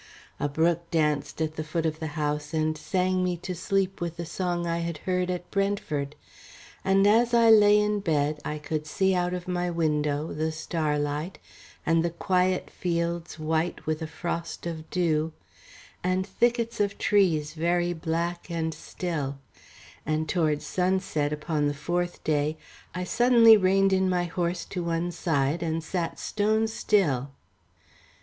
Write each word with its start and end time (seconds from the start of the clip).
A 0.39 0.49
brook 0.49 0.89
danced 0.89 1.43
at 1.43 1.57
the 1.57 1.63
foot 1.63 1.85
of 1.85 1.99
the 1.99 2.07
house, 2.17 2.55
and 2.55 2.75
sang 2.75 3.23
me 3.23 3.37
to 3.37 3.53
sleep 3.53 4.01
with 4.01 4.17
the 4.17 4.25
song 4.25 4.65
I 4.65 4.79
had 4.79 4.97
heard 5.05 5.29
at 5.29 5.51
Brentford, 5.51 6.15
and, 6.83 7.05
as 7.05 7.35
I 7.35 7.51
lay 7.51 7.79
in 7.79 7.99
bed, 7.99 8.39
I 8.43 8.57
could 8.57 8.87
see 8.87 9.13
out 9.13 9.35
of 9.35 9.47
my 9.47 9.69
window 9.69 10.33
the 10.33 10.51
starlight 10.51 11.37
and 11.85 12.03
the 12.03 12.09
quiet 12.09 12.71
fields 12.71 13.37
white 13.37 13.85
with 13.85 14.01
a 14.01 14.07
frost 14.07 14.65
of 14.65 14.89
dew 14.89 15.33
and 16.03 16.25
thickets 16.25 16.79
of 16.79 16.97
trees 16.97 17.53
very 17.53 17.93
black 17.93 18.49
and 18.49 18.73
still; 18.73 19.37
and 20.03 20.27
towards 20.27 20.65
sunset 20.65 21.31
upon 21.31 21.67
the 21.67 21.75
fourth 21.75 22.23
day, 22.23 22.57
I 22.95 23.03
suddenly 23.03 23.55
reined 23.55 23.93
in 23.93 24.09
my 24.09 24.23
horse 24.23 24.65
to 24.71 24.83
one 24.83 25.11
side 25.11 25.61
and 25.61 25.83
sat 25.83 26.17
stone 26.19 26.67
still. 26.67 27.33